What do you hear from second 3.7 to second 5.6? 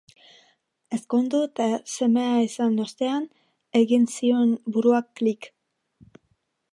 egin zion buruak klik.